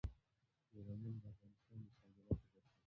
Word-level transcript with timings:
یورانیم 0.75 1.15
د 1.21 1.25
افغانستان 1.33 1.79
د 1.85 1.87
صادراتو 1.97 2.47
برخه 2.53 2.67
ده. 2.71 2.77